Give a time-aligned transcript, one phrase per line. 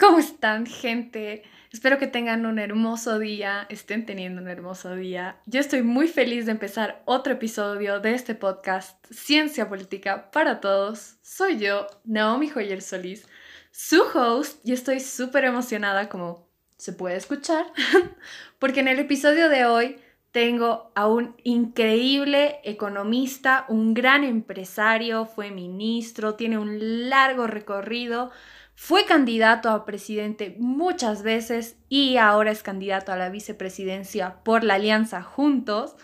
[0.00, 1.42] ¿Cómo están, gente?
[1.70, 5.36] Espero que tengan un hermoso día, estén teniendo un hermoso día.
[5.44, 11.16] Yo estoy muy feliz de empezar otro episodio de este podcast Ciencia Política para Todos.
[11.20, 13.26] Soy yo, Naomi Joyer Solís,
[13.72, 16.48] su host, y estoy súper emocionada, como
[16.78, 17.66] se puede escuchar,
[18.58, 19.98] porque en el episodio de hoy
[20.32, 28.30] tengo a un increíble economista, un gran empresario, fue ministro, tiene un largo recorrido
[28.82, 34.76] fue candidato a presidente muchas veces y ahora es candidato a la vicepresidencia por la
[34.76, 35.96] Alianza Juntos.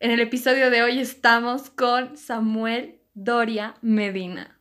[0.00, 4.58] En el episodio de hoy estamos con Samuel Doria Medina.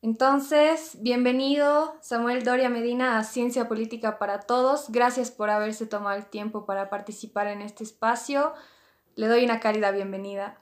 [0.00, 4.92] Entonces, bienvenido Samuel Doria Medina a Ciencia Política para Todos.
[4.92, 8.54] Gracias por haberse tomado el tiempo para participar en este espacio.
[9.16, 10.61] Le doy una cálida bienvenida.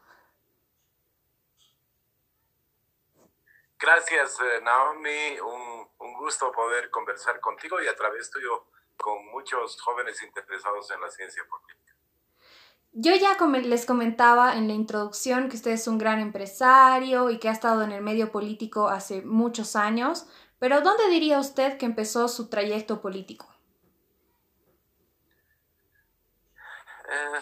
[3.81, 5.41] Gracias, eh, Naomi.
[5.41, 8.67] Un, un, gusto poder conversar contigo y a través tuyo
[8.99, 11.95] con muchos jóvenes interesados en la ciencia política.
[12.93, 17.49] Yo ya les comentaba en la introducción que usted es un gran empresario y que
[17.49, 20.27] ha estado en el medio político hace muchos años,
[20.59, 23.49] pero ¿dónde diría usted que empezó su trayecto político?
[27.09, 27.41] Eh,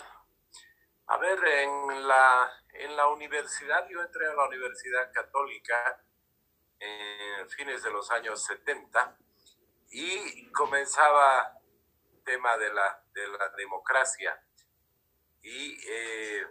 [1.06, 6.04] a ver, en la, en la universidad, yo entré a la Universidad Católica
[6.80, 9.16] en fines de los años 70
[9.90, 11.54] y comenzaba
[12.12, 14.42] el tema de la, de la democracia.
[15.42, 16.46] Y eh,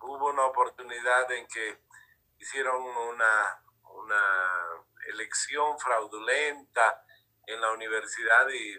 [0.00, 1.82] hubo una oportunidad en que
[2.38, 7.04] hicieron una, una elección fraudulenta
[7.46, 8.74] en la universidad y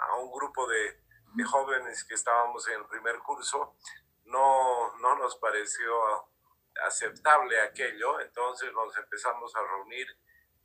[0.00, 1.00] a un grupo de,
[1.34, 3.76] de jóvenes que estábamos en el primer curso
[4.24, 6.28] no, no nos pareció
[6.82, 10.06] aceptable aquello, entonces nos empezamos a reunir,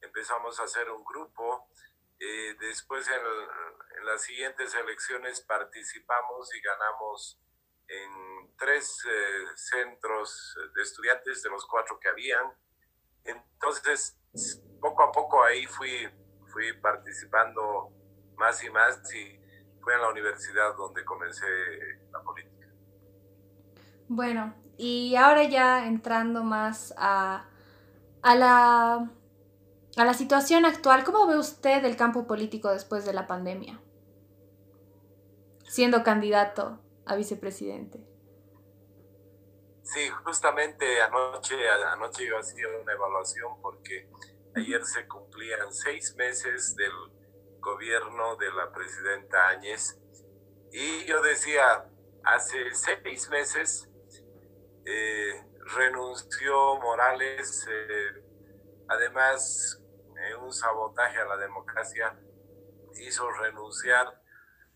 [0.01, 1.69] empezamos a hacer un grupo,
[2.19, 7.39] eh, después en, las siguientes elecciones participamos y ganamos
[7.87, 12.53] en tres eh, centros de estudiantes de los cuatro que habían.
[13.23, 14.17] Entonces,
[14.81, 16.07] poco a poco ahí fui,
[16.51, 17.91] fui participando
[18.37, 19.39] más y más y
[19.81, 21.45] fue en la universidad donde comencé
[22.11, 22.58] la política.
[24.09, 27.47] Bueno, y ahora ya entrando más a,
[28.23, 29.07] la,
[29.97, 33.79] a la situación actual, ¿cómo ve usted el campo político después de la pandemia?
[35.63, 38.03] Siendo candidato a vicepresidente.
[39.83, 44.09] Sí, justamente anoche, anoche yo hacía una evaluación porque
[44.55, 46.91] ayer se cumplían seis meses del
[47.59, 49.99] gobierno de la presidenta Áñez
[50.71, 51.85] y yo decía,
[52.23, 53.88] hace seis meses
[54.85, 55.45] eh,
[55.75, 58.23] renunció Morales, eh,
[58.87, 59.81] además
[60.15, 62.19] en un sabotaje a la democracia,
[62.95, 64.21] hizo renunciar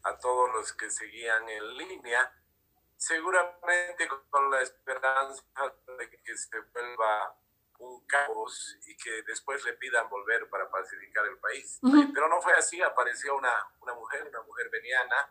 [0.03, 2.31] a todos los que seguían en línea,
[2.97, 5.43] seguramente con la esperanza
[5.97, 7.37] de que se vuelva
[7.79, 11.79] un caos y que después le pidan volver para pacificar el país.
[12.13, 15.29] Pero no fue así, apareció una, una mujer, una mujer veniana,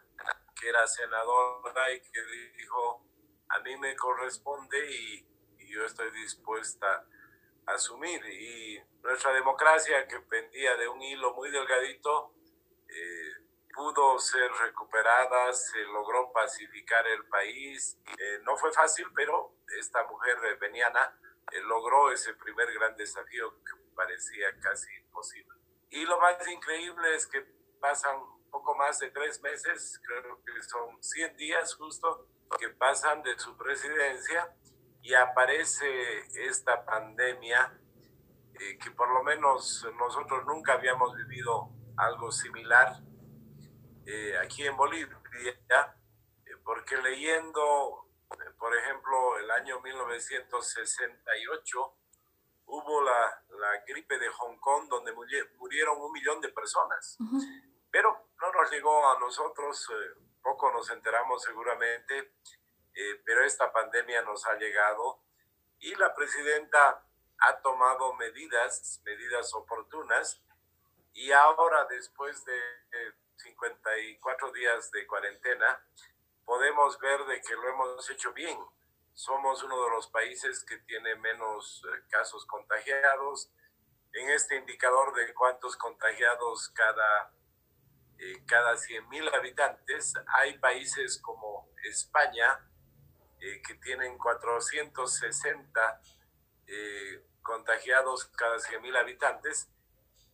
[0.59, 2.23] que era senadora y que
[2.59, 3.07] dijo,
[3.53, 5.27] a mí me corresponde y,
[5.69, 7.07] yo estoy dispuesta
[7.67, 8.23] a asumir.
[8.27, 12.35] Y nuestra democracia, que pendía de un hilo muy delgadito,
[12.89, 13.33] eh,
[13.75, 17.99] pudo ser recuperada, se logró pacificar el país.
[18.19, 21.19] Eh, no fue fácil, pero esta mujer veniana
[21.51, 25.55] eh, logró ese primer gran desafío que parecía casi imposible.
[25.89, 27.41] Y lo más increíble es que
[27.81, 28.21] pasan
[28.51, 33.57] poco más de tres meses, creo que son 100 días justo, que pasan de su
[33.57, 34.53] presidencia
[35.03, 35.87] y aparece
[36.49, 37.79] esta pandemia
[38.55, 43.01] eh, que por lo menos nosotros nunca habíamos vivido algo similar
[44.07, 45.57] eh, aquí en Bolivia, eh,
[46.65, 48.07] porque leyendo,
[48.59, 51.97] por ejemplo, el año 1968,
[52.67, 57.17] hubo la, la, gripe de Hong Kong donde murieron un millón de personas,
[57.91, 59.91] pero no nos llegó a nosotros
[60.43, 62.33] poco nos enteramos seguramente,
[62.95, 65.21] eh, pero esta pandemia nos ha llegado
[65.79, 67.05] y la presidenta
[67.39, 70.41] ha tomado medidas, medidas oportunas
[71.13, 72.61] y ahora después de
[73.37, 75.85] 54 días de cuarentena
[76.45, 78.59] podemos ver de que lo hemos hecho bien.
[79.15, 83.51] Somos uno de los países que tiene menos eh, casos contagiados.
[84.15, 87.33] En este indicador de cuántos contagiados cada
[88.23, 90.15] eh, cada 100.000 habitantes.
[90.29, 92.59] Hay países como España
[93.41, 96.01] eh, que tienen 460
[96.69, 99.69] eh, contagiados cada 100.000 habitantes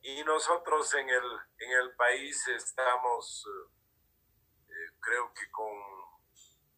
[0.02, 1.24] Y nosotros en el,
[1.60, 3.46] en el país estamos,
[4.68, 5.74] eh, creo que con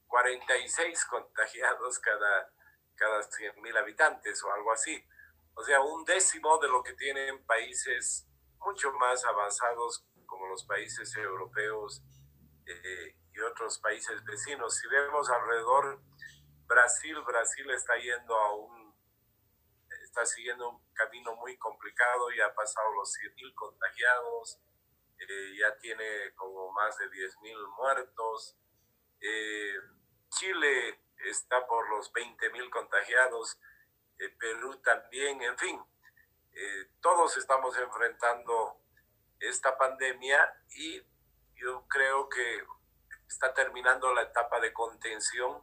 [0.06, 2.52] 46 contagiados cada,
[2.94, 5.04] cada 100 mil habitantes o algo así.
[5.54, 8.26] O sea, un décimo de lo que tienen países
[8.58, 10.04] mucho más avanzados
[10.40, 12.02] como los países europeos
[12.64, 14.74] eh, y otros países vecinos.
[14.74, 16.00] Si vemos alrededor,
[16.66, 18.94] Brasil, Brasil está yendo a un,
[20.02, 24.58] está siguiendo un camino muy complicado, ya ha pasado los 100 mil contagiados,
[25.18, 28.56] eh, ya tiene como más de 10 mil muertos.
[29.20, 29.74] Eh,
[30.30, 33.58] Chile está por los 20 mil contagiados,
[34.38, 35.80] Perú también, en fin,
[37.00, 38.79] todos estamos enfrentando
[39.40, 40.38] esta pandemia
[40.76, 41.02] y
[41.54, 42.64] yo creo que
[43.28, 45.62] está terminando la etapa de contención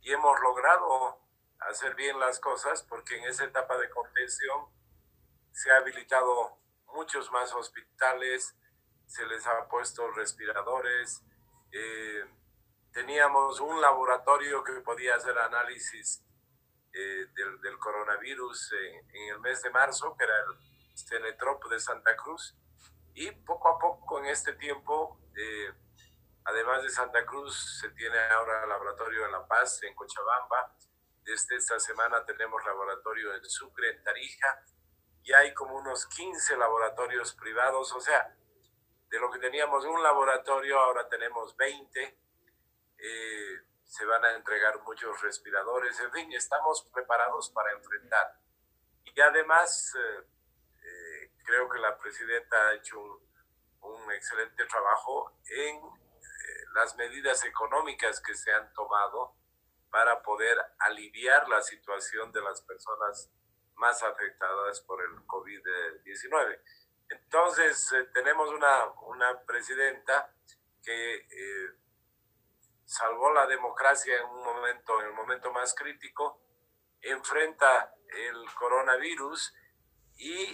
[0.00, 1.20] y hemos logrado
[1.60, 4.66] hacer bien las cosas porque en esa etapa de contención
[5.52, 6.58] se ha habilitado
[6.94, 8.56] muchos más hospitales,
[9.06, 11.22] se les ha puesto respiradores,
[11.72, 12.24] eh,
[12.92, 16.24] teníamos un laboratorio que podía hacer análisis
[16.92, 22.56] eh, del, coronavirus en, el mes de marzo, que era el Cenetrop de Santa Cruz,
[23.14, 25.72] y poco a poco en este tiempo, eh,
[26.44, 30.74] además de Santa Cruz, se tiene ahora laboratorio en La Paz, en Cochabamba.
[31.22, 34.64] Desde esta semana tenemos laboratorio en Sucre, en Tarija.
[35.22, 37.92] Y hay como unos 15 laboratorios privados.
[37.92, 38.34] O sea,
[39.08, 42.18] de lo que teníamos un laboratorio, ahora tenemos 20.
[42.98, 45.98] Eh, se van a entregar muchos respiradores.
[46.00, 48.40] En fin, estamos preparados para enfrentar.
[49.04, 49.94] Y además...
[49.96, 50.39] Eh,
[51.44, 53.00] creo que la presidenta ha hecho
[53.82, 59.34] un, excelente trabajo en eh, las medidas económicas que se han tomado
[59.90, 63.30] para poder aliviar la situación de las personas
[63.76, 66.60] más afectadas por el COVID-19.
[67.08, 70.32] Entonces, eh, tenemos una, una, presidenta
[70.82, 71.70] que eh,
[72.84, 76.40] salvó la democracia en un momento, en el momento más crítico,
[77.00, 79.54] enfrenta el coronavirus
[80.20, 80.46] y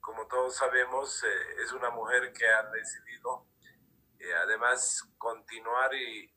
[0.00, 3.46] como todos sabemos, eh, es una mujer que ha decidido
[4.18, 6.34] eh, además continuar y,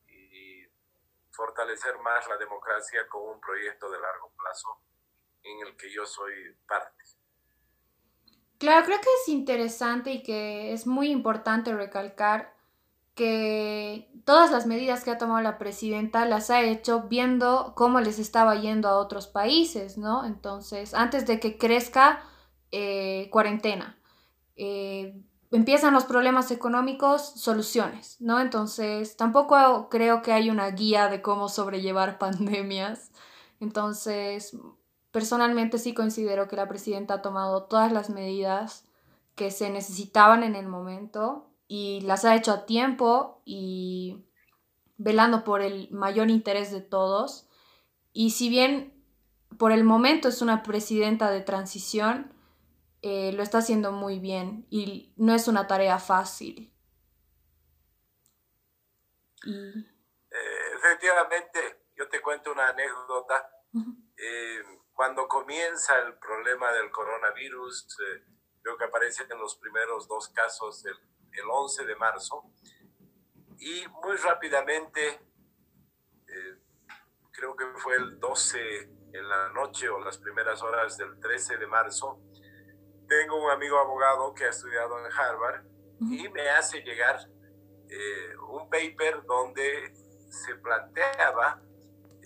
[1.36, 4.84] fortalecer más la democracia con un proyecto de largo plazo
[5.42, 6.32] en el que yo soy
[6.68, 7.04] parte.
[8.60, 12.53] Claro, creo que es interesante y que es muy importante recalcar
[13.16, 18.20] que todas las medidas que ha tomado la presidenta las ha hecho viendo cómo les
[18.20, 20.26] estaba yendo a otros países, ¿no?
[20.26, 22.24] Entonces, antes de que crezca
[22.76, 24.00] eh, cuarentena.
[24.56, 25.22] Eh,
[25.52, 28.40] empiezan los problemas económicos, soluciones, ¿no?
[28.40, 33.12] Entonces, tampoco creo que hay una guía de cómo sobrellevar pandemias.
[33.60, 34.58] Entonces,
[35.12, 38.86] personalmente sí considero que la presidenta ha tomado todas las medidas
[39.36, 44.26] que se necesitaban en el momento y las ha hecho a tiempo y
[44.98, 47.48] velando por el mayor interés de todos.
[48.12, 49.04] Y si bien
[49.58, 52.34] por el momento es una presidenta de transición,
[53.02, 56.74] eh, lo está haciendo muy bien y no es una tarea fácil.
[59.46, 63.50] Eh, efectivamente, yo te cuento una anécdota.
[64.16, 64.64] Eh,
[64.94, 67.98] cuando comienza el problema del coronavirus,
[68.62, 70.98] creo que aparecen en los primeros dos casos el,
[71.34, 72.44] el 11 de marzo,
[73.60, 75.22] y muy rápidamente,
[77.32, 78.60] creo que fue el 12
[79.14, 82.20] en la noche o las primeras horas del 13 de marzo,
[83.08, 85.66] tengo un amigo abogado que ha estudiado en Harvard
[86.00, 87.20] y me hace llegar
[87.90, 89.94] eh, un paper donde
[90.30, 91.62] se planteaba,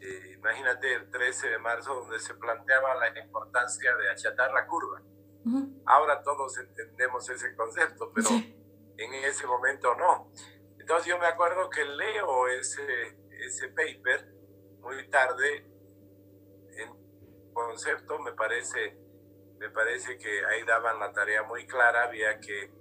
[0.02, 5.02] eh, imagínate el 13 de marzo, donde se planteaba la importancia de achatar la curva.
[5.86, 8.30] Ahora todos entendemos ese concepto, pero
[8.98, 10.32] en ese momento no.
[10.80, 14.28] Entonces yo me acuerdo que leo ese, ese paper
[14.82, 15.66] muy tarde
[16.78, 18.98] en concepto, me parece
[19.60, 22.72] me parece que ahí daban la tarea muy clara, había que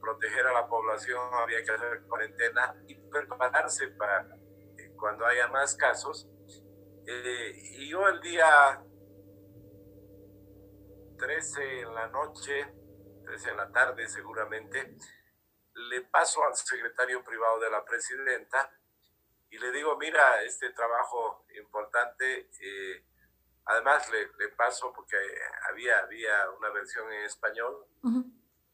[0.00, 4.28] proteger a la población, había que hacer cuarentena y prepararse para
[4.96, 6.28] cuando haya más casos.
[7.06, 8.82] Eh, y yo el día
[11.18, 12.66] 13 en la noche,
[13.24, 14.96] 13 en la tarde seguramente,
[15.88, 18.70] le paso al secretario privado de la presidenta
[19.50, 23.04] y le digo, mira, este trabajo importante, eh,
[23.66, 25.16] Además, le, le, paso porque
[25.68, 27.86] había, había una versión en español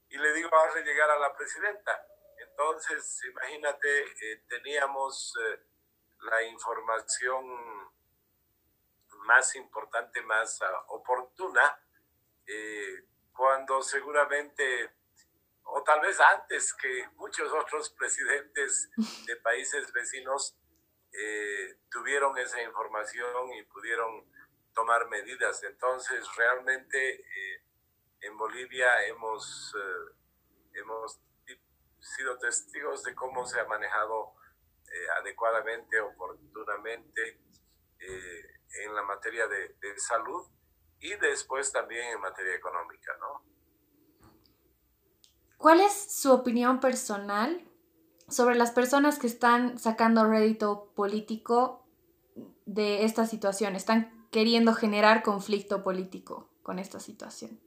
[0.08, 2.06] y le digo, vamos a llegar a la presidenta.
[2.38, 5.60] Entonces, imagínate, eh, teníamos eh,
[6.20, 7.44] la información
[9.26, 11.78] más importante, más uh, oportuna,
[13.32, 14.95] cuando seguramente,
[15.68, 18.90] o tal vez antes que muchos otros presidentes
[19.26, 20.56] de países vecinos
[21.12, 24.30] eh, tuvieron esa información y pudieron
[24.74, 25.62] tomar medidas.
[25.64, 27.62] Entonces, realmente eh,
[28.20, 30.14] en Bolivia hemos, eh,
[30.74, 31.20] hemos
[32.00, 34.34] sido testigos de cómo se ha manejado
[35.18, 37.40] adecuadamente, oportunamente
[37.98, 40.48] en la materia de, de salud
[41.00, 43.55] y después también en materia económica, ¿no?
[45.58, 47.64] ¿Cuál es su opinión personal
[48.28, 51.86] sobre las personas que están sacando rédito político
[52.66, 53.74] de esta situación?
[53.74, 57.60] Están queriendo generar conflicto político con esta situación.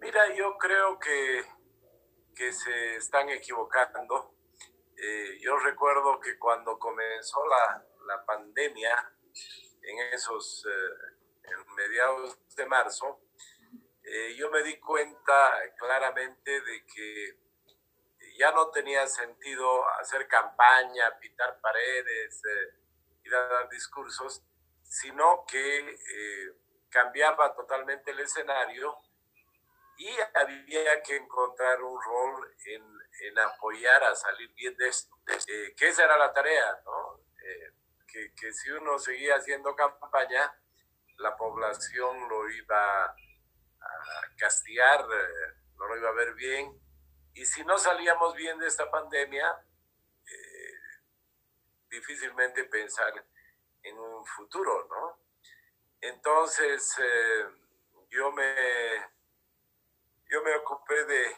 [0.00, 1.44] Mira, yo creo que,
[2.34, 4.34] que se están equivocando.
[4.96, 9.12] Eh, yo recuerdo que cuando comenzó la, la pandemia,
[9.82, 13.20] en esos eh, mediados de marzo,
[14.12, 17.38] eh, yo me di cuenta claramente de que
[18.36, 22.78] ya no tenía sentido hacer campaña, pintar paredes, eh,
[23.24, 24.42] ir a dar discursos,
[24.82, 25.98] sino que
[26.88, 28.96] cambiaba totalmente el escenario
[29.96, 32.82] y había que encontrar un rol en,
[33.20, 35.14] en apoyar a salir bien de esto,
[35.76, 37.20] que esa era la tarea, ¿no?
[38.36, 40.52] que, si uno seguía haciendo campaña,
[41.18, 43.16] la población lo iba a
[44.36, 46.80] castigar, eh, no lo iba a ver bien.
[47.34, 49.64] Y si no salíamos bien de esta pandemia,
[50.26, 50.74] eh,
[51.88, 53.24] difícilmente pensar
[53.82, 55.18] en un futuro, ¿no?
[56.00, 57.46] Entonces, eh,
[58.10, 58.54] yo, me,
[60.30, 61.36] yo me ocupé de,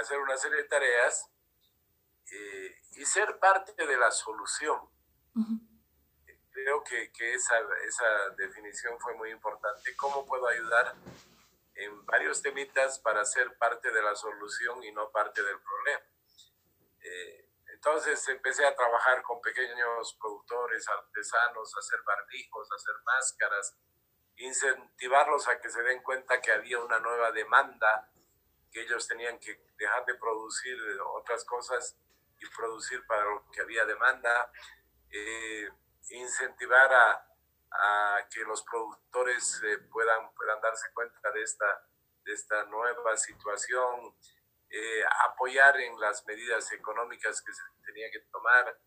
[0.00, 1.30] hacer una serie de tareas
[2.92, 4.88] y ser parte de la solución
[6.50, 7.54] creo que, que esa,
[7.86, 9.94] esa, definición fue muy importante.
[9.96, 10.94] ¿Cómo puedo ayudar
[11.80, 16.02] en varios temitas para ser parte de la solución y no parte del problema?
[17.02, 23.76] Eh, entonces empecé a trabajar con pequeños productores, artesanos, hacer barbijos, hacer máscaras,
[24.36, 28.10] incentivarlos a que se den cuenta que había una nueva demanda,
[28.70, 30.76] que ellos tenían que dejar de producir
[31.14, 31.96] otras cosas
[32.38, 34.52] y producir para lo que había demanda.
[35.10, 35.68] Eh,
[36.10, 37.29] incentivar a,
[38.32, 41.88] que los productores eh, puedan, puedan darse cuenta de esta,
[42.24, 44.16] de esta nueva situación,
[44.68, 48.78] eh, apoyar en las medidas económicas que se tenía que tomar,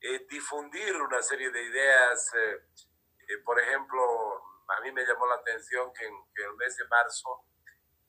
[0.00, 2.32] eh, difundir una serie de ideas.
[3.44, 4.02] por ejemplo,
[4.68, 7.44] a mí me llamó la atención que en, que el mes de marzo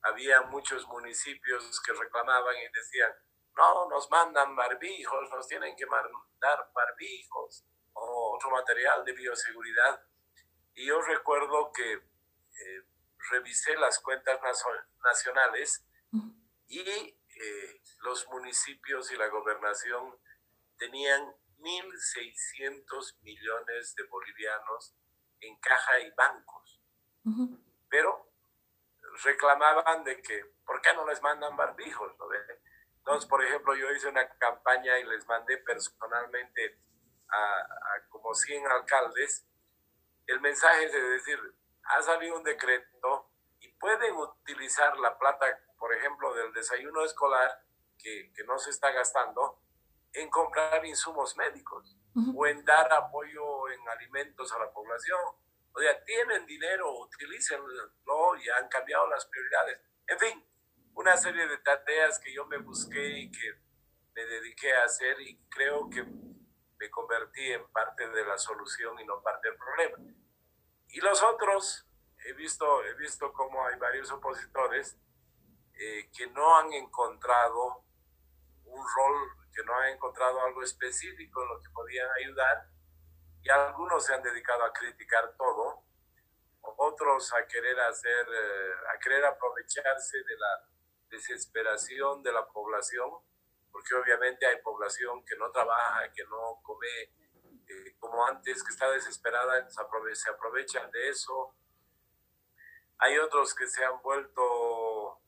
[0.02, 3.12] había muchos municipios que reclamaban y decían,
[3.54, 7.64] no, nos mandan barbijos, nos tienen que mandar barbijos
[7.94, 10.02] otro material de bioseguridad.
[10.74, 12.82] Y yo recuerdo que eh,
[13.30, 14.40] revisé las cuentas
[15.04, 15.84] nacionales
[16.66, 20.18] y eh, los municipios y la gobernación
[20.78, 24.94] tenían 1.600 millones de bolivianos
[25.40, 26.80] en caja y bancos.
[27.88, 28.32] Pero
[29.22, 32.12] reclamaban de que, ¿por qué no les mandan barbijos?
[32.98, 36.78] Entonces, por ejemplo, yo hice una campaña y les mandé personalmente
[37.28, 39.46] a, como 100 alcaldes,
[40.26, 41.38] el mensaje es de decir,
[41.84, 45.46] ha salido un decreto y pueden utilizar la plata,
[45.78, 47.64] por ejemplo, del desayuno escolar,
[47.98, 49.60] que, que no se está gastando,
[50.12, 51.96] en comprar insumos médicos
[52.34, 55.18] o en dar apoyo en alimentos a la población.
[55.72, 59.80] O sea, tienen dinero, utilícenlo y han cambiado las prioridades.
[60.06, 60.46] En fin,
[60.94, 63.54] una serie de tareas que yo me busqué y que
[64.14, 66.04] me dediqué a hacer y creo que
[66.82, 69.98] me convertí en parte de la solución y no parte del problema.
[70.88, 71.86] Y los otros,
[72.26, 74.98] he visto, he visto cómo hay varios opositores
[75.74, 77.84] eh, que no han encontrado
[78.64, 82.68] un rol, que no han encontrado algo específico en lo que podían ayudar,
[83.42, 85.84] y algunos se han dedicado a criticar todo,
[86.62, 90.68] otros a querer hacer, eh, a querer aprovecharse de la
[91.10, 93.08] desesperación de la población
[93.72, 96.86] porque obviamente hay población que no trabaja, que no come
[97.66, 101.56] eh, como antes, que está desesperada, se aprovechan de eso.
[102.98, 105.20] Hay otros que se han vuelto,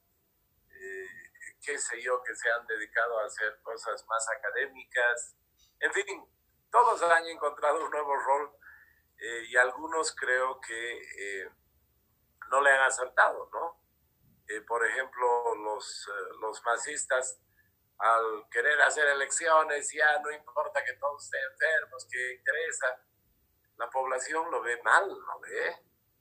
[0.70, 1.32] eh,
[1.62, 5.34] qué sé yo, que se han dedicado a hacer cosas más académicas.
[5.80, 6.24] En fin,
[6.70, 8.56] todos han encontrado un nuevo rol
[9.18, 11.48] eh, y algunos creo que
[12.50, 13.82] no le han acertado, ¿no?
[14.68, 16.08] por ejemplo, los,
[16.38, 17.40] los masistas
[17.98, 23.00] al querer hacer elecciones, ya no importa que todos estén enfermos, que interesa.
[23.76, 25.76] La población lo ve mal, ¿no ve?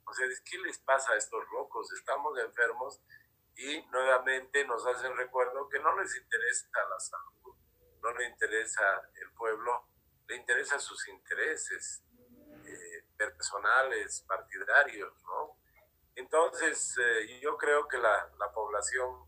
[0.06, 1.92] O sea, ¿qué les pasa a estos locos?
[1.92, 3.00] Estamos enfermos
[3.56, 7.56] y nuevamente nos hacen recuerdo que no les interesa la salud,
[8.02, 9.88] no les interesa el pueblo,
[10.26, 12.02] le interesa sus intereses
[12.66, 15.58] eh, personales, partidarios, ¿no?
[16.16, 19.26] Entonces, eh, yo creo que la, la, población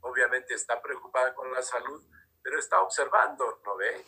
[0.00, 2.02] obviamente está preocupada con la salud,
[2.42, 4.04] pero está observando, ¿no ve?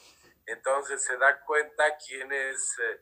[0.46, 3.00] Entonces se da cuenta quienes, eh,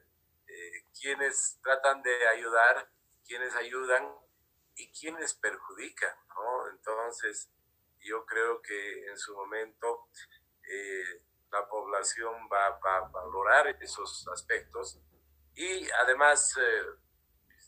[0.48, 2.90] eh, quienes tratan de ayudar,
[3.24, 4.14] quienes ayudan
[4.74, 6.70] y quienes perjudican, ¿no?
[6.70, 7.50] Entonces,
[8.00, 10.08] yo creo que en su momento
[11.50, 15.00] la población va, va, a valorar esos aspectos
[15.54, 16.54] y además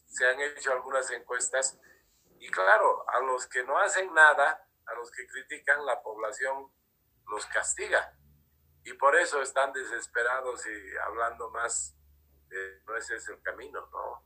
[0.06, 1.78] se han hecho algunas encuestas
[2.42, 6.70] y claro, a los que no hacen nada, a los que critican, la población
[7.28, 8.16] los castiga.
[8.84, 11.96] Y por eso están desesperados y hablando más,
[12.86, 14.24] no ese es el camino, ¿no?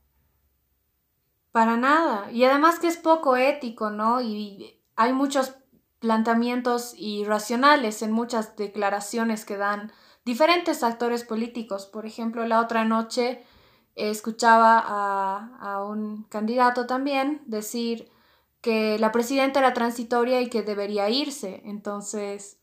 [1.51, 2.31] Para nada.
[2.31, 4.21] Y además que es poco ético, ¿no?
[4.21, 5.55] Y hay muchos
[5.99, 9.91] planteamientos irracionales en muchas declaraciones que dan
[10.25, 11.85] diferentes actores políticos.
[11.85, 13.45] Por ejemplo, la otra noche
[13.95, 18.11] escuchaba a, un candidato también decir
[18.67, 21.61] que la presidenta era transitoria y que debería irse.
[21.63, 22.59] Entonces,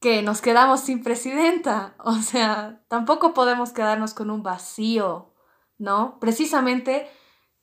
[0.00, 1.94] que nos quedamos sin presidenta.
[2.06, 5.34] O sea, tampoco podemos quedarnos con un vacío,
[5.76, 6.18] ¿no?
[6.20, 7.06] Precisamente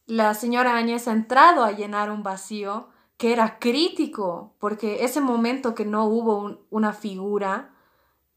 [0.05, 5.73] la señora Áñez ha entrado a llenar un vacío que era crítico, porque ese momento
[5.73, 7.73] que no hubo una figura,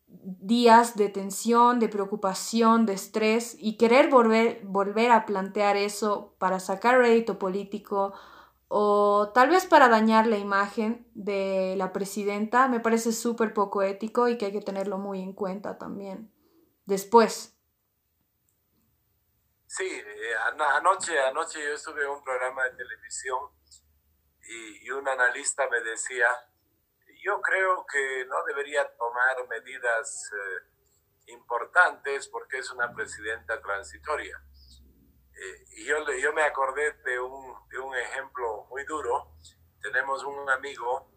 [0.06, 6.58] días de tensión, de preocupación, de estrés y querer volver, volver a plantear eso para
[6.58, 8.14] sacar rédito político
[8.72, 14.28] o tal vez para dañar la imagen de la presidenta, me parece súper poco ético
[14.28, 16.32] y que hay que tenerlo muy en cuenta también.
[16.86, 17.58] Después.
[19.66, 20.34] Sí, eh,
[20.76, 23.40] anoche, anoche yo estuve en un programa de televisión
[24.42, 26.28] y, un analista me decía,
[27.24, 34.40] yo creo que no debería tomar medidas eh, importantes porque es una presidenta transitoria.
[35.42, 39.32] Eh, y yo, yo me acordé de un, de un ejemplo muy duro.
[39.80, 41.10] Tenemos un amigo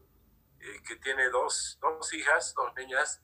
[0.59, 3.21] eh, que tiene dos, dos hijas, dos niñas,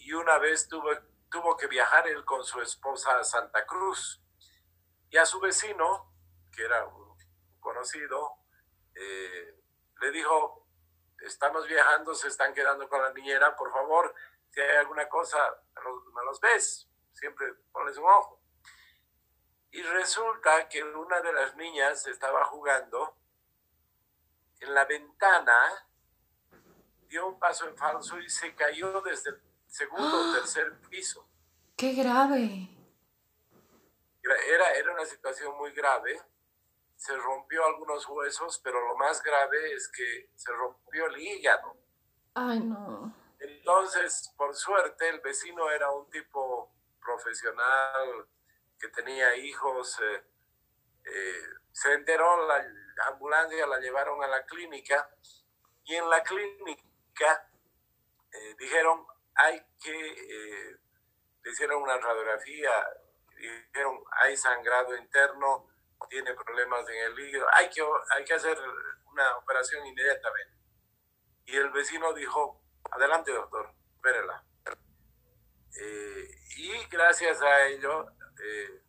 [0.00, 0.90] y una vez tuvo,
[1.28, 4.22] tuvo que viajar él con su esposa a Santa Cruz.
[5.10, 6.12] Y a su vecino,
[6.52, 7.16] que era un
[7.58, 8.38] conocido,
[8.94, 10.66] le dijo,
[11.22, 14.14] estamos viajando, se están quedando con la niñera, por favor,
[14.50, 15.38] si hay alguna cosa,
[16.14, 18.35] me los, ves, siempre pones un ojo.
[19.76, 23.14] Y resulta que una de las niñas estaba jugando
[24.60, 25.86] en la ventana,
[27.08, 31.28] dio un paso en falso y se cayó desde el segundo o tercer piso.
[31.76, 32.70] ¡Qué grave!
[34.22, 36.18] Era, era una situación muy grave
[36.96, 41.76] se rompió algunos huesos, pero lo más grave es que se rompió el hígado.
[42.34, 43.14] Ay, no.
[43.38, 48.26] Entonces, por suerte, el vecino era un tipo profesional
[48.78, 49.98] que tenía hijos.
[50.00, 50.24] Eh,
[51.04, 52.64] eh, se enteró, la
[53.08, 55.08] ambulancia la llevaron a la clínica
[55.84, 57.50] y en la clínica
[58.32, 60.78] eh, dijeron, hay que,
[61.42, 62.72] le hicieron una radiografía,
[63.36, 65.68] dijeron, hay sangrado interno,
[66.08, 68.58] tiene problemas en el hígado, hay que, hay que hacer
[69.04, 70.56] una operación inmediatamente.
[71.46, 72.60] Y el vecino dijo,
[72.90, 74.42] adelante doctor, espérela.
[75.78, 78.06] Eh, y gracias a ello,
[78.42, 78.82] eh,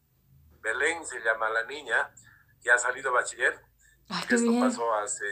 [0.61, 2.13] Belén se llama la niña,
[2.61, 3.59] ya ha salido bachiller.
[4.29, 5.25] Esto pasó hace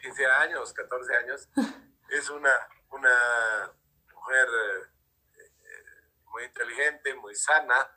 [0.00, 1.48] 15 años, 14 años.
[2.10, 2.52] es una,
[2.90, 3.72] una
[4.14, 5.46] mujer eh,
[6.26, 7.90] muy inteligente, muy sana,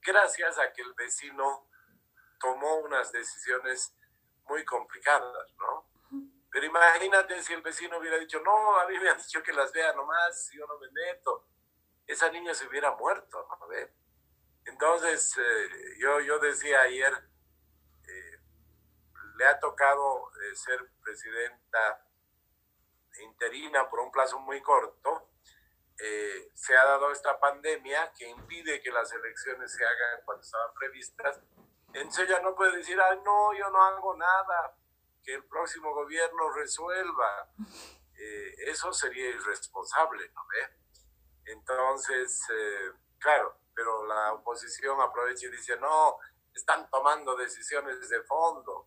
[0.00, 1.68] gracias a que el vecino
[2.38, 3.94] tomó unas decisiones
[4.48, 5.88] muy complicadas, ¿no?
[6.50, 9.72] Pero imagínate si el vecino hubiera dicho, no, a mí me han dicho que las
[9.72, 11.46] vea nomás, yo no me meto.
[12.06, 13.66] Esa niña se hubiera muerto, ¿no?
[14.64, 17.12] Entonces, eh, yo, yo decía ayer,
[18.06, 18.38] eh,
[19.36, 22.06] le ha tocado eh, ser presidenta
[23.20, 25.28] interina por un plazo muy corto.
[26.54, 31.40] se ha dado esta pandemia que impide que las elecciones se hagan cuando estaban previstas
[31.92, 34.74] entonces ella no puede decir, ay, no, yo no hago nada,
[35.22, 37.52] que el próximo gobierno resuelva.
[38.66, 41.52] Eso sería irresponsable, ¿no ve?
[41.52, 42.46] Entonces,
[43.18, 46.16] claro, pero la oposición aprovecha y dice, no,
[46.54, 48.86] están tomando decisiones de fondo.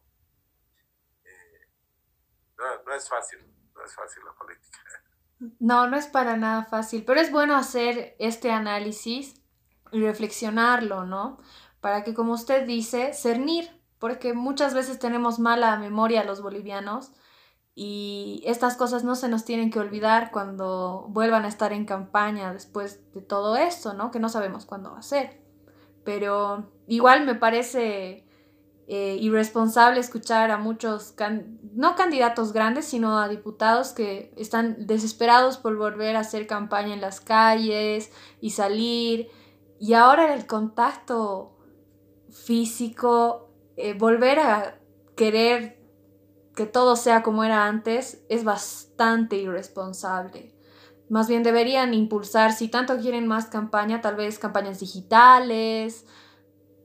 [1.23, 1.69] Eh,
[2.57, 3.39] no, no es fácil,
[3.73, 4.79] no es fácil la política.
[5.59, 9.41] No, no es para nada fácil, pero es bueno hacer este análisis
[9.91, 11.41] y reflexionarlo, ¿no?
[11.81, 17.11] para que, como usted dice, cernir, porque muchas veces tenemos mala memoria los bolivianos
[17.77, 22.53] y estas cosas no se nos tienen que olvidar cuando vuelvan a estar en campaña
[22.53, 24.11] después de todo esto, ¿no?
[24.11, 25.41] Que no sabemos cuándo va a ser.
[26.05, 28.25] Pero igual me parece
[28.87, 31.15] eh, irresponsable escuchar a muchos,
[31.73, 37.01] no candidatos grandes, sino a diputados que están desesperados por volver a hacer campaña en
[37.01, 38.09] las calles
[38.39, 39.27] y salir.
[39.81, 41.57] Y ahora el contacto
[42.29, 44.79] físico, eh, volver a
[45.17, 45.84] querer
[46.55, 50.53] que todo sea como era antes es bastante irresponsable.
[51.09, 56.05] Más bien deberían impulsar, si tanto quieren más campaña, tal vez campañas digitales,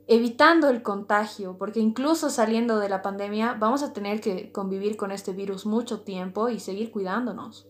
[0.07, 5.13] evitando el contagio, porque incluso saliendo de la pandemia vamos a tener que convivir con
[5.13, 7.69] este virus mucho tiempo y seguir cuidándonos.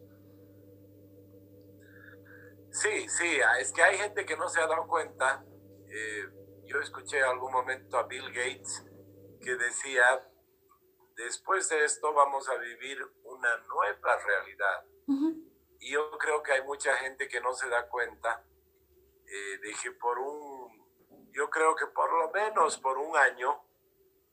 [2.73, 5.45] Sí, sí, es que hay gente que no se ha dado cuenta.
[5.89, 6.25] Eh,
[6.67, 8.87] yo escuché algún momento a Bill Gates
[9.41, 10.03] que decía,
[11.25, 14.85] después de esto vamos a vivir una nueva realidad.
[15.81, 18.45] Y yo creo que hay mucha gente que no se da cuenta
[19.27, 23.65] eh, de que por un, yo creo que por lo menos por un año,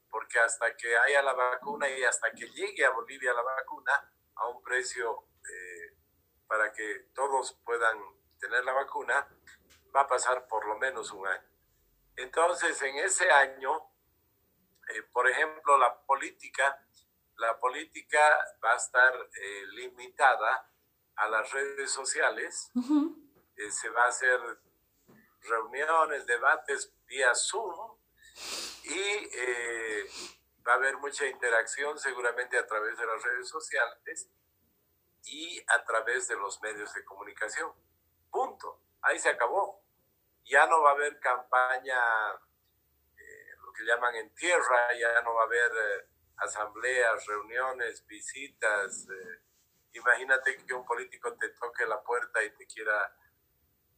[0.10, 4.47] porque hasta que haya la vacuna y hasta que llegue a Bolivia la vacuna a
[4.50, 5.97] un precio eh,
[6.47, 7.97] para que todos puedan
[8.39, 9.28] tener la vacuna,
[9.95, 11.47] va a pasar por lo menos un año.
[12.15, 13.89] Entonces, en ese año,
[14.89, 16.84] eh, por ejemplo, la política,
[17.36, 20.69] la política va a estar eh, limitada
[21.15, 22.71] a las redes sociales.
[23.56, 24.39] Eh, se va a hacer
[25.41, 27.97] reuniones, debates vía Zoom
[28.84, 29.30] y
[30.67, 34.30] va a haber mucha interacción seguramente a través de las redes sociales
[35.23, 37.71] y a través de los medios de comunicación.
[38.30, 38.82] Punto.
[39.02, 39.82] Ahí se acabó.
[40.45, 42.00] Ya no va a haber campaña
[43.78, 49.08] que llaman en tierra, ya no va a haber eh, asambleas, reuniones, visitas.
[49.10, 49.42] Eh,
[49.94, 53.16] imagínate que un político te toque la puerta y te quiera,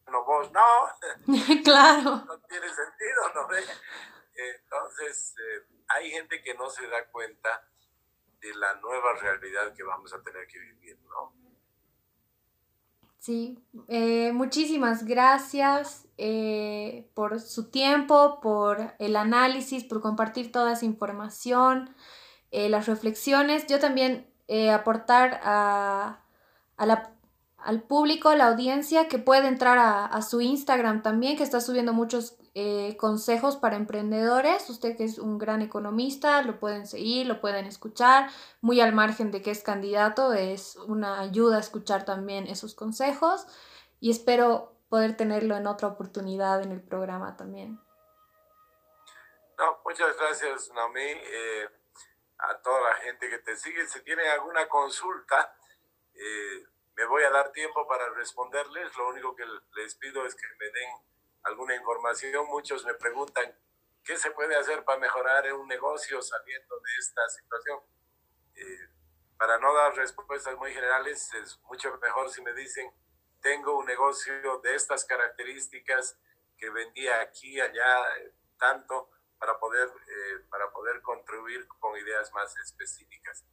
[0.07, 0.89] no vos, no.
[1.63, 2.23] claro.
[2.25, 3.47] no tiene sentido, ¿no?
[4.35, 7.65] Entonces, eh, hay gente que no se da cuenta
[8.39, 11.38] de la nueva realidad que vamos a tener que vivir, ¿no?
[13.19, 20.85] Sí, eh, muchísimas gracias eh, por su tiempo, por el análisis, por compartir toda esa
[20.85, 21.93] información,
[22.51, 23.67] eh, las reflexiones.
[23.67, 24.25] Yo también
[24.73, 26.23] aportar a,
[26.77, 27.13] a la
[27.69, 31.93] al público, a la audiencia, que puede entrar a, su Instagram también, que está subiendo
[31.93, 34.67] muchos eh, consejos para emprendedores.
[34.71, 39.29] Usted que es un gran economista, lo pueden seguir, lo pueden escuchar, muy al margen
[39.29, 43.45] de que es candidato, es una ayuda a escuchar también esos consejos
[43.99, 47.79] y espero poder tenerlo en otra oportunidad en el programa también.
[49.59, 51.69] No, muchas gracias, Naomi, eh,
[52.39, 53.85] a toda la gente que te sigue.
[53.85, 55.55] Si tienen alguna consulta,
[56.15, 56.65] eh,
[56.99, 58.93] me voy a dar tiempo para responderles.
[58.97, 60.89] Lo único que les pido es que me den
[61.43, 62.45] alguna información.
[62.47, 63.57] Muchos me preguntan
[64.03, 67.79] qué se puede hacer para mejorar un negocio saliendo de esta situación.
[68.53, 68.89] Eh,
[69.37, 72.91] para no dar respuestas muy generales, es mucho mejor si me dicen,
[73.41, 76.19] tengo un negocio de estas características
[76.57, 79.09] que vendía aquí, allá, eh, tanto,
[79.39, 83.45] para poder, eh, para poder contribuir con ideas más específicas.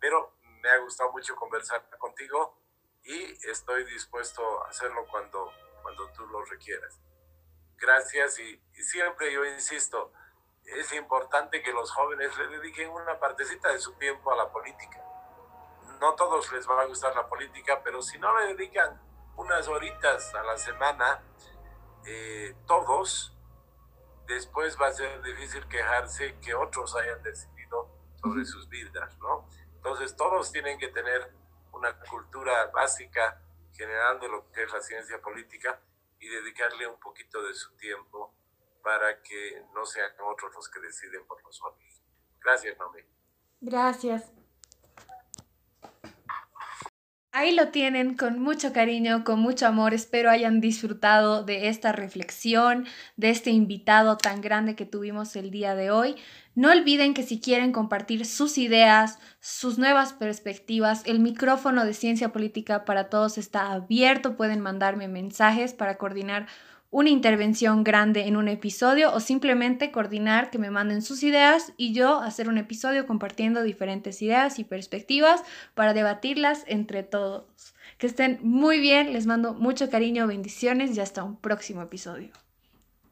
[0.00, 2.65] Pero me ha gustado mucho conversar contigo
[3.06, 7.00] y estoy dispuesto a hacerlo cuando, cuando tú lo requieras.
[7.78, 10.12] Gracias y, siempre yo insisto,
[10.64, 15.00] es importante que los jóvenes le dediquen una partecita de su tiempo a la política.
[16.00, 19.00] No todos les va a gustar la política, pero si no le dedican
[19.36, 21.22] unas horitas a la semana,
[22.04, 23.36] eh, todos,
[24.26, 27.88] después va a ser difícil quejarse que otros hayan decidido
[28.20, 29.48] sobre sus vidas, ¿no?
[29.76, 31.32] Entonces todos tienen que tener
[31.76, 33.40] una cultura básica
[33.72, 35.80] general de lo que es la ciencia política
[36.18, 38.34] y dedicarle un poquito de su tiempo
[38.82, 42.02] para que no sean otros los que deciden por nosotros.
[42.40, 43.00] Gracias, Nomi.
[43.60, 44.32] Gracias.
[47.38, 49.92] Ahí lo tienen con mucho cariño, con mucho amor.
[49.92, 52.86] Espero hayan disfrutado de esta reflexión,
[53.18, 56.16] de este invitado tan grande que tuvimos el día de hoy.
[56.54, 62.32] No olviden que si quieren compartir sus ideas, sus nuevas perspectivas, el micrófono de Ciencia
[62.32, 64.34] Política para Todos está abierto.
[64.38, 66.46] Pueden mandarme mensajes para coordinar
[66.96, 71.92] una intervención grande en un episodio o simplemente coordinar que me manden sus ideas y
[71.92, 75.42] yo hacer un episodio compartiendo diferentes ideas y perspectivas
[75.74, 77.74] para debatirlas entre todos.
[77.98, 82.30] Que estén muy bien, les mando mucho cariño, bendiciones y hasta un próximo episodio.